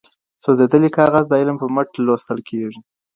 [0.43, 2.79] سوزېدلي کاغذ د علم په مټ لوستل کیږي.